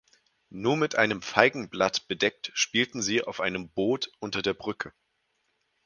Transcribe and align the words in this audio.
Nur 0.49 0.77
mit 0.77 0.95
einem 0.95 1.21
Feigenblatt 1.21 2.07
bedeckt 2.07 2.49
spielten 2.55 3.03
sie 3.03 3.21
auf 3.23 3.39
einem 3.39 3.69
Boot 3.69 4.11
unter 4.17 4.41
der 4.41 4.55
Brücke. 4.55 4.93